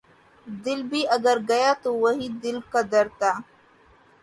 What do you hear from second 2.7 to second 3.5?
کا درد تھا